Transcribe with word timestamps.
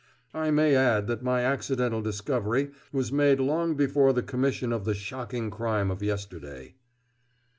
I 0.33 0.49
may 0.49 0.75
add 0.75 1.05
that 1.05 1.21
my 1.21 1.41
accidental 1.41 2.01
discovery 2.01 2.71
was 2.91 3.11
made 3.11 3.39
long 3.39 3.75
before 3.75 4.13
the 4.13 4.23
commission 4.23 4.73
of 4.73 4.83
the 4.83 4.95
shocking 4.95 5.51
crime 5.51 5.91
of 5.91 6.01
yesterday." 6.01 6.73